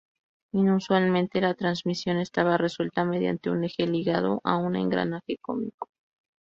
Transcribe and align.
Inusualmente, 0.55 1.41
la 1.41 1.53
transmisión 1.53 2.17
estaba 2.17 2.57
resuelta 2.57 3.05
mediante 3.05 3.51
un 3.51 3.63
eje 3.63 3.85
ligado 3.85 4.41
a 4.43 4.57
un 4.57 4.75
engranaje 4.75 5.37
cónico. 5.39 5.89